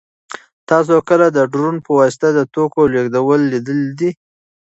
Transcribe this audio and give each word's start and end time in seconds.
تاسو 0.69 0.95
کله 1.09 1.27
د 1.31 1.39
ډرون 1.53 1.75
په 1.85 1.91
واسطه 1.99 2.27
د 2.33 2.39
توکو 2.53 2.81
لېږدول 2.93 3.41
لیدلي 3.51 3.89
دي؟ 3.99 4.09